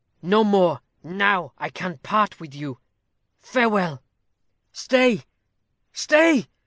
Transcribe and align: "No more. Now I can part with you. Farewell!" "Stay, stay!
"No 0.23 0.43
more. 0.43 0.81
Now 1.03 1.53
I 1.59 1.69
can 1.69 1.99
part 1.99 2.39
with 2.39 2.55
you. 2.55 2.79
Farewell!" 3.39 4.01
"Stay, 4.71 5.25
stay! 5.93 6.47